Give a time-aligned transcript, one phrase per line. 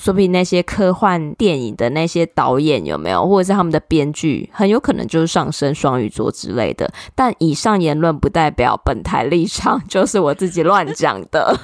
[0.00, 6.90] 说不定那些科幻电影的那些导演有没有，或者是他们的编剧，很有可能就是上升双鱼座之类的。
[7.14, 11.54] 但以上言论不代表本台立场，就是我自己乱讲的。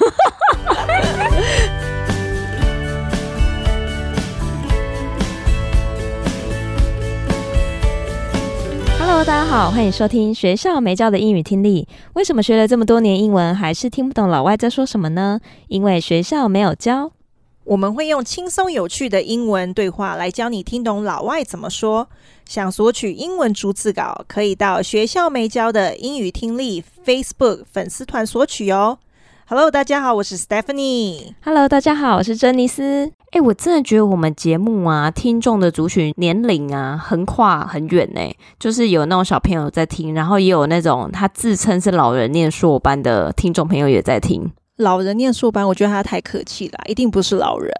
[8.98, 11.88] Hello，大家好，欢迎收听学校没教的英语听力。
[12.12, 15.40] 为什么学了这么多年英文，还是听不懂老外在说什么呢？
[15.68, 17.12] 因为学校没有教。
[17.66, 22.08] 我们会用轻松有趣的英文对话来教你听懂老外怎么说。
[22.48, 28.98] 想索取英文逐字稿，可以到学校没教的英语听力 Facebook 粉丝团索取哦。
[29.48, 31.34] Hello，大家好，我是 Stephanie。
[31.42, 33.10] Hello，大家好，我是珍妮斯。
[33.32, 38.20] 哎，我真的觉得我们节目啊，听众的族群年龄啊，横跨很远呢。
[38.60, 44.52] 就是有那种小朋友在听，然后也有那种他自称是老人念硕班的听众朋友也在听。
[44.76, 47.72] 老人念硕班，我觉得他太客气了，一定不是老人。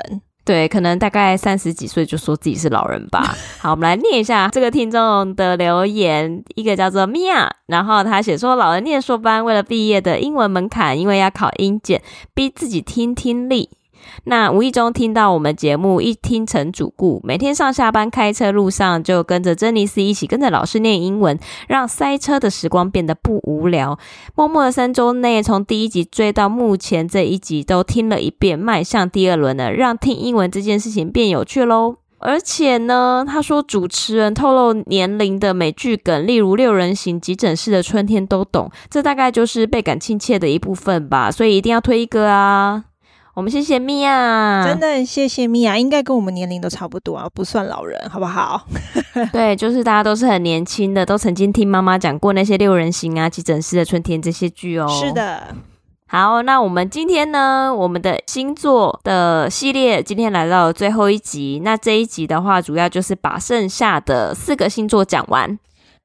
[0.45, 3.37] 对，可能大概三十几岁就说自己是老人吧。
[3.59, 12.01] 好，我们来念一下这个听众的留言，一个叫做 Mia，然后他写说，老人念硕班为了毕业的英文门槛，因为要考英检，
[12.32, 13.71] 逼自己听听力。
[14.24, 23.99] 那无意中听到我们节目，一听成主顾，每天上下班开车路上就跟着珍妮斯一起跟着老师念英文，让塞车的时光变得不无聊。
[24.34, 31.96] 默默的三周内，从第一集追到目前这一集都听了一遍，迈向第二轮了，让听英文这件事情变有趣喽。
[32.18, 41.30] 而且呢，他说主持人透露年龄的美剧梗，例如六人行、急诊室的春天都懂，这大概就是倍感亲切的一部分吧。
[41.30, 42.85] 所以一定要推一个啊！
[43.37, 48.66] 我们谢谢米娅，真的谢谢米娅，应该跟我们年龄都差不多啊，不算老人，好不好？
[49.30, 54.88] 对，就是大家都是很年轻的，都曾经听妈妈讲过那些六人行啊、急诊室的春天这些剧哦。
[54.88, 55.54] 是的，
[56.06, 65.59] 好，那我们今天呢，我们的星座的系列今天来到了最后一集，那这一集的话，主要就是把剩下的四个星座讲完，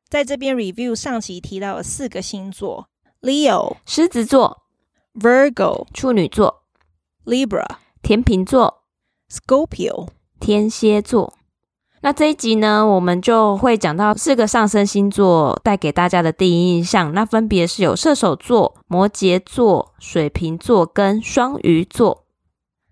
[0.10, 2.88] 在这边 review 上集提到了四个星座
[3.22, 4.64] ：Leo 狮子座、
[5.18, 6.61] Virgo 处女座。
[7.25, 7.67] Libra
[8.03, 8.85] 天秤座，
[9.31, 11.35] Scorpio 天蝎座。
[12.03, 17.13] 那这一集呢，我们就会讲到四个上升星座带给大家的第一印象。
[17.13, 22.27] 那分别是有射手座、摩羯座、水瓶座跟双鱼座。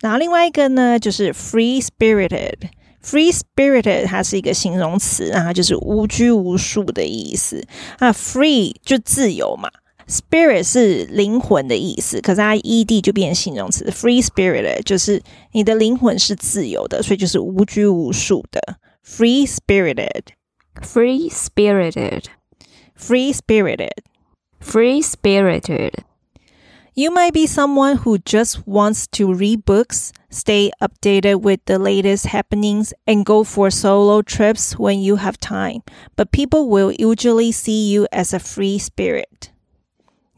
[0.00, 2.70] 然后另外一个呢，就是 Free Spirited。
[3.02, 7.64] Free spirited 它是一个形容词，那它就是无拘无束的意思。
[8.00, 9.70] 那 free 就自由嘛，
[10.08, 13.84] spirit 是灵魂的意思，可是它 ed 就变成形容词。
[13.90, 15.22] Free spirited 就是
[15.52, 18.78] 你的灵魂是自由的，所以就是无拘无束的。
[19.04, 31.40] Free spirited，free spirited，free spirited，free spirited。You might be someone who just wants to read books, stay updated
[31.40, 35.82] with the latest happenings, and go for solo trips when you have time.
[36.16, 39.50] But people will usually see you as a free spirit.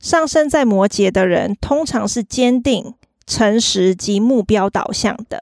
[0.00, 2.94] 上升在摩羯的人通常是坚定、
[3.26, 5.40] 诚实及目标导向的。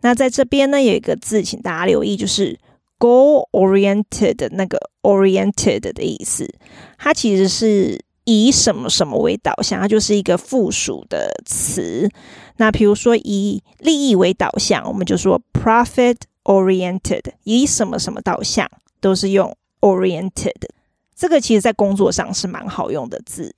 [0.00, 2.58] 那在这边呢，有一个字，请大家留意，就是
[2.98, 6.52] goal-oriented 那个 oriented 的意思。
[6.98, 12.10] 它其实是以什么什么为导向，它就是一个附属的词。
[12.56, 17.33] 那比如说以利益为导向，我们就说 “profit” profit-oriented。
[17.43, 18.69] 以什么什么导向，
[18.99, 20.69] 都是用 oriented。
[21.15, 23.53] 这个其实在工作上是蛮好用的字。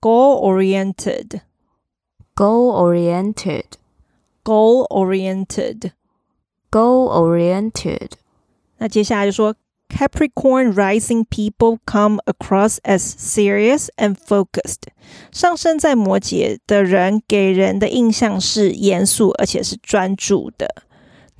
[0.00, 1.40] Goal oriented,
[2.34, 3.64] goal oriented,
[4.44, 5.92] goal oriented,
[6.70, 8.10] goal oriented。
[8.78, 9.54] 那接下来就说，
[9.88, 14.82] Capricorn rising people come across as serious and focused。
[15.32, 20.82] 上升在摩羯的人给人的印象是严肃而且是专注的。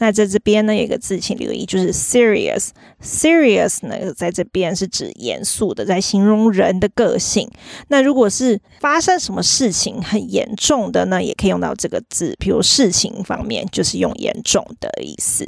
[0.01, 2.69] 那在这边呢，有一个字请留意，就是 serious。
[3.03, 7.47] serious 呢，在这边是指严肃的，在形容人的个性。
[7.89, 15.47] 那如果是发生什么事情很严重的呢，也可以用到这个字，比如事情方面就是用严重的意思。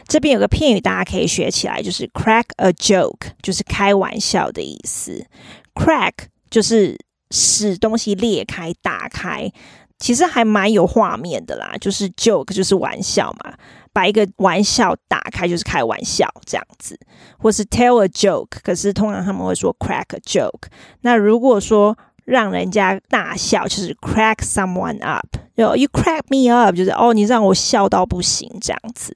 [0.07, 5.27] 这边有个片语，大家可以学起来，就是 crack a joke，就是开玩笑的意思。
[5.75, 6.13] crack
[6.49, 6.97] 就是
[7.33, 9.51] 使东西裂开、打开，
[9.99, 11.75] 其实还蛮有画面的啦。
[11.81, 13.55] 就是 joke 就是玩笑嘛，
[13.93, 16.97] 把一个玩笑打开就是开玩笑这样子，
[17.37, 20.69] 或是 tell a joke，可是通常他们会说 crack a joke。
[21.01, 25.27] 那如果说让人家大笑，就是 crack someone up。
[25.57, 29.15] 就 you crack me up，就是哦，你让我笑到不行这样子。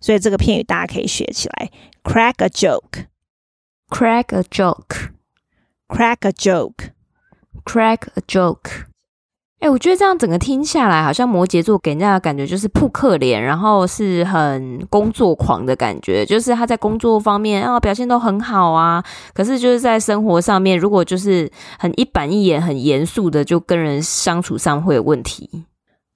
[0.00, 1.70] 所以这个片语大家可以学起来
[2.02, 8.89] ：crack a joke，crack a joke，crack a joke，crack a joke。
[9.60, 25.66] 哎，我觉得这样整个听下来，好像摩羯座给人家的感觉就是扑克脸，然后是很工作狂的感觉，就是他在工作方面啊表现都很好啊，可是就是在生活上面，如果就是很一板一眼、很严肃的，就跟人相处上会有问题。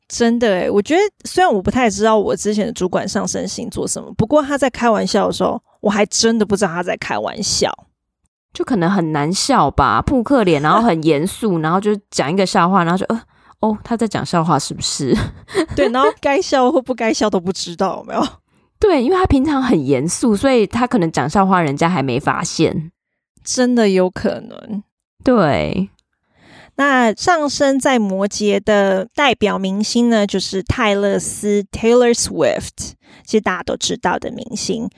[0.09, 7.71] 真的诶，我觉得虽然我不太知道我之前的主管上升星座什么，不过他在开玩笑的时候，我还真的不知道他在开玩笑，
[8.55, 13.21] 就可能很难笑吧，扑克脸，然后很严肃，然后就讲一个笑话，然后就呃。
[13.65, 15.17] 哦，他在讲笑话是不是？
[15.75, 18.27] 对，然后该笑或不该笑都不知道，有没有？
[18.79, 22.91] 对，因为他平常很严肃，所以他可能讲笑话，人家还没发现，
[23.43, 24.83] 真的有可能。
[25.25, 25.89] 对，
[26.77, 32.93] 那上升在摩羯的代表明星呢，就是泰勒斯 （Taylor Swift），
[33.25, 34.91] 其实大家都知道的明星。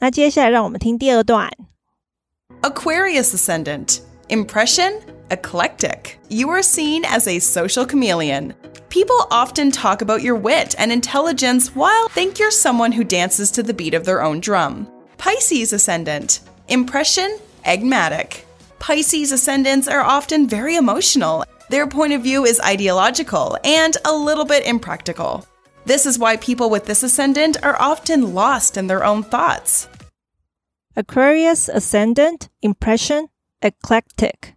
[0.00, 1.50] 那接下来让我们听第二段。
[2.60, 4.92] Aquarius Ascendant Impression
[5.30, 6.18] Eclectic.
[6.28, 8.54] You are seen as a social chameleon.
[8.90, 13.62] People often talk about your wit and intelligence while think you're someone who dances to
[13.62, 14.88] the beat of their own drum.
[15.18, 18.46] Pisces Ascendant Impression Enigmatic.
[18.78, 21.44] Pisces ascendants are often very emotional.
[21.70, 25.44] Their point of view is ideological and a little bit impractical.
[25.84, 29.88] This is why people with this ascendant are often lost in their own thoughts.
[30.94, 33.28] Aquarius Ascendant Impression
[33.62, 34.55] Eclectic，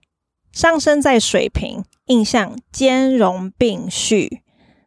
[0.60, 4.42] 上升在水平，印象兼容并蓄。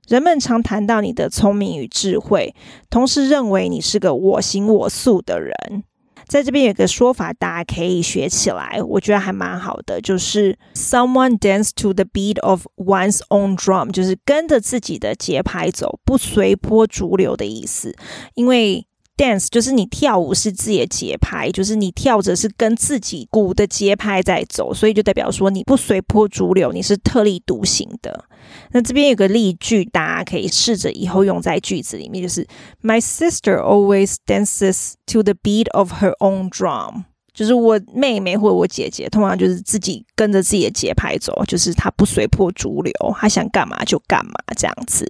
[0.08, 2.52] 人们常谈到你的聪明与智慧，
[2.90, 5.84] 同时认为你是个我行我素的人。
[6.26, 17.94] 在这边有个说法，大家可以学起来，我觉得还蛮好的，就是 someone dance to the beat of one's own drum，就是跟着自己的节拍走，不随波逐流的意思。
[18.34, 18.84] 因为
[19.20, 28.24] Dance 就是你跳舞是自己的节拍，就是你跳着是跟自己鼓的节拍在走，所以就代表说你不随波逐流，你是特立独行的。
[28.72, 32.46] 那这边有个例句，大家可以试着以后用在句子里面，就是
[32.82, 45.06] My sister always dances to the beat of her own drum，就是我妹妹或者我姐姐通常就是自己跟着自己的节拍走，就是她不随波逐流，她想干嘛就干嘛这样子。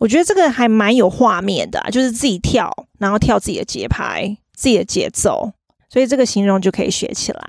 [0.00, 5.52] 我觉得这个还蛮有画面的啊，就是自己跳，然后跳自己的节拍、自己的节奏，
[5.90, 7.42] 所以这个形容就可以学起来。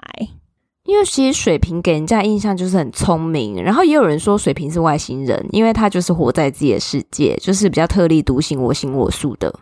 [0.84, 9.60] 因为其实水瓶给人家印象就是很聪明，然后也有人说水瓶是外星人，因为他就是活在自己的世界，就是比较特立独行、我行我素的。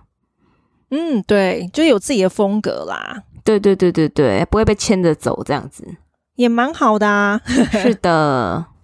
[0.89, 3.23] 嗯，对，就有自己的风格啦。
[3.43, 5.85] 对对对对对，不会被牵着走这样子，
[6.35, 7.39] 也蛮好的啊。
[7.45, 8.65] 是的。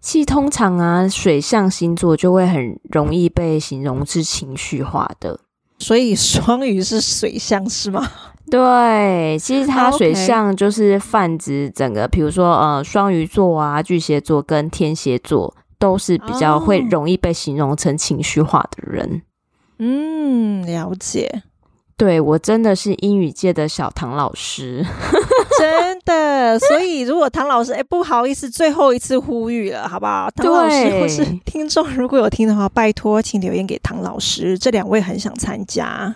[0.00, 5.38] 其实通常啊，水象星座就会很容易被形容是情绪化的。
[5.78, 8.10] 所以双鱼是水象是吗？
[8.50, 19.22] 对，其实它水象就是泛指整个，比如说呃，双鱼座啊、巨蟹座跟天蝎座都是比较会容易被形容成情绪化的人。
[19.78, 21.42] 嗯，了解。
[21.96, 24.84] 对，我真的是英语界的小唐老师，
[25.58, 26.58] 真的。
[26.58, 30.30] 所以如果唐老师，哎，不好意思，最后一次呼吁了，好不好？
[30.36, 36.14] 唐老师或是听众如果有听的话，拜托请留言给唐老师，这两位很想参加。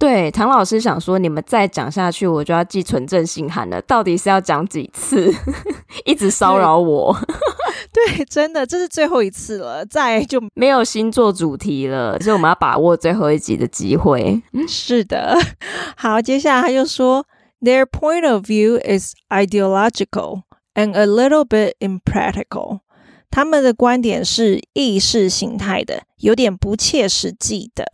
[0.00, 3.82] 对，唐老师想说，你们再讲下去，我就要寄存证信函了。
[3.82, 5.30] 到底是要讲几次？
[6.06, 7.14] 一直骚扰我。
[7.92, 14.42] 对， 对，真的，这是最后一次了，再就 没有星座主题了，所以我们要把握最后一集的机会。
[14.66, 15.36] 是的，
[15.98, 17.26] 好，接下来他就说
[17.60, 22.80] ，Their point of view is ideological and a little bit impractical。
[23.30, 27.84] 他们的观点是意识形态的，有点不切实际的。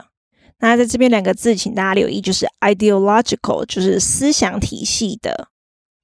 [0.59, 5.49] 那在这边两个字，请大家留意，就是 ideological，就是思想体系的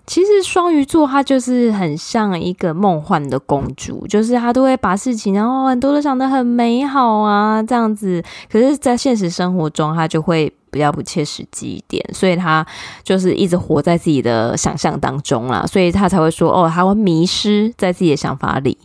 [0.07, 8.23] 其实双鱼座它就是很像一个梦幻的公主，就是她都会把事情然后很多都想得很美好啊，这样子。
[8.47, 12.63] 可是，在现实生活中，她就会比较不切实际一点，所以她
[13.03, 18.77] 就是一直活在自己的想象当中啦，所以她才会说哦，她会迷失在自己的想法里。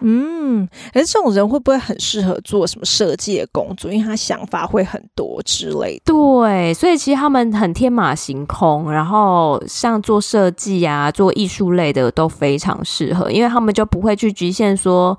[0.00, 3.92] 嗯，而这种人会不会很适合做什么设计的工作？
[3.92, 6.12] 因为他想法会很多之类的。
[6.12, 15.16] 对，所以其实他们很天马行空，然后像做设计啊、做艺术类的都非常适合，因为他们就不会去局限说。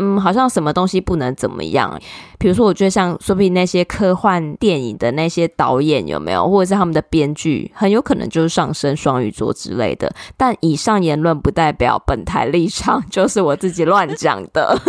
[0.00, 2.00] 嗯，好像什么东西不能怎么样？
[2.38, 10.10] 比如说，我觉得像说不定那些科幻电影的那些导演有没有，或者是他们的编剧，很有可能就是上升双鱼座之类的。
[10.38, 14.74] 但以上言论不代表本台立场，就是我自己乱讲的。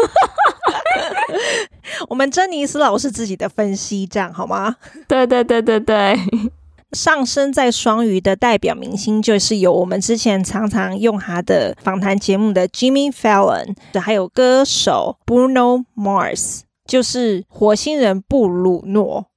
[2.07, 4.77] 我们珍妮斯老师自己的分析，这样好吗？
[5.09, 6.17] 对对对对对。
[6.91, 19.27] 上升在双鱼的代表明星，就是有我们之前常常用他的访谈节目的 Jimmy Fallon，还有歌手 Bruno Mars，就是火星人布鲁诺。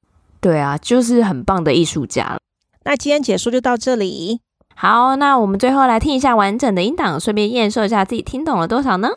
[0.41, 2.39] 对啊，就是很棒的艺术家。
[2.85, 4.41] 那今天解说就到这里。
[4.75, 9.11] 好，那我们最后来听一下完整的音档，顺便验收一下自己听懂了多少呢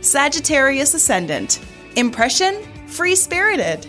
[0.00, 1.56] ？Sagittarius Ascendant
[1.96, 2.54] Impression
[2.88, 3.80] Free Spirited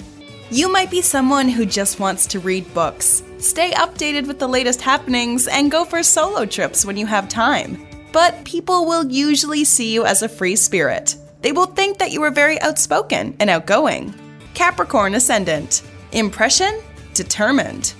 [0.51, 4.81] You might be someone who just wants to read books, stay updated with the latest
[4.81, 7.87] happenings, and go for solo trips when you have time.
[8.11, 11.15] But people will usually see you as a free spirit.
[11.41, 14.11] They will think that you are very outspoken and outgoing.
[14.55, 15.83] Capricorn Ascendant
[16.13, 16.81] Impression
[17.13, 17.93] Determined.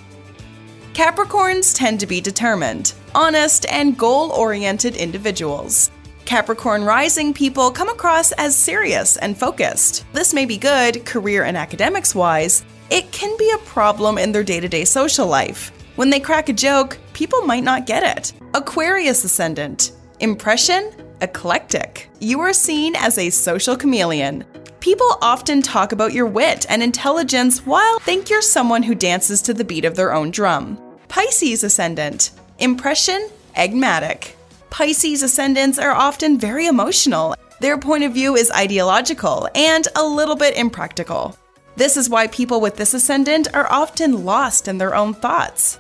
[0.94, 5.92] Capricorns tend to be determined, honest, and goal oriented individuals.
[6.30, 10.06] Capricorn rising people come across as serious and focused.
[10.14, 12.64] This may be good, career and academics wise.
[12.92, 15.72] It can be a problem in their day to day social life.
[15.96, 18.34] When they crack a joke, people might not get it.
[18.54, 19.94] Aquarius ascendant.
[20.20, 22.12] Impression eclectic.
[22.20, 24.46] You are seen as a social chameleon.
[24.82, 29.54] People often talk about your wit and intelligence while think you're someone who dances to
[29.56, 30.80] the beat of their own drum.
[31.08, 32.34] Pisces ascendant.
[32.60, 34.36] Impression enigmatic.
[34.71, 37.35] Pisces ascendants are often very emotional.
[37.61, 41.35] Their point of view is ideological and a little bit impractical.
[41.77, 45.75] This is why people with this ascendant are often lost in their own thoughts.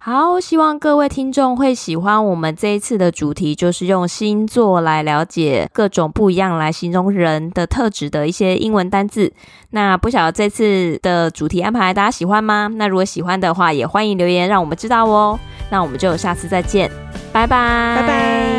[0.00, 9.32] 好，希望各位听众会喜欢我们这一次的主题，就是用星座来了解各种不一样来形容人的特质的一些英文单字。
[9.70, 12.70] 那不晓得这次的主题安排大家喜欢吗？
[12.74, 15.38] 那如果喜欢的话，也欢迎留言让我们知道哦。
[15.70, 16.90] 那我们就下次再见，
[17.31, 18.58] 拜拜，